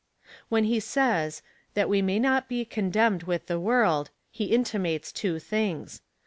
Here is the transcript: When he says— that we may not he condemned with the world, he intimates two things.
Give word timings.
When 0.49 0.63
he 0.63 0.79
says— 0.79 1.43
that 1.75 1.87
we 1.87 2.01
may 2.01 2.17
not 2.17 2.45
he 2.49 2.65
condemned 2.65 3.21
with 3.25 3.45
the 3.45 3.59
world, 3.59 4.09
he 4.31 4.45
intimates 4.45 5.11
two 5.11 5.37
things. 5.37 6.01